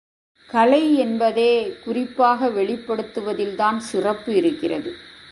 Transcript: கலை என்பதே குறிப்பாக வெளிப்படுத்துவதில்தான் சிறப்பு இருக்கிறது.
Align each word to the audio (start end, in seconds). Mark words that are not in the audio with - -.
கலை 0.49 0.95
என்பதே 0.95 1.51
குறிப்பாக 1.83 2.49
வெளிப்படுத்துவதில்தான் 2.49 3.77
சிறப்பு 3.77 4.35
இருக்கிறது. 4.35 4.91